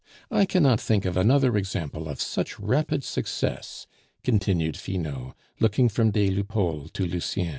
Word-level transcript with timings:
"I 0.31 0.45
cannot 0.45 0.81
think 0.81 1.05
of 1.05 1.15
another 1.15 1.55
example 1.55 2.09
of 2.09 2.19
such 2.19 2.59
rapid 2.59 3.03
success," 3.03 3.85
continued 4.23 4.75
Finot, 4.75 5.35
looking 5.59 5.89
from 5.89 6.09
des 6.09 6.31
Lupeaulx 6.31 6.91
to 6.93 7.05
Lucien. 7.05 7.49